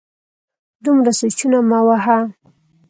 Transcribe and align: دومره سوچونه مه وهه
دومره 0.83 1.11
سوچونه 1.19 1.59
مه 1.69 1.79
وهه 1.85 2.19